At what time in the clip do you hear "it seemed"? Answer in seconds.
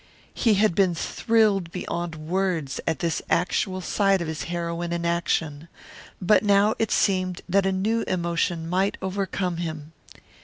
6.79-7.41